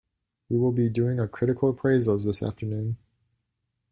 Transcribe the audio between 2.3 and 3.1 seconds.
afternoon.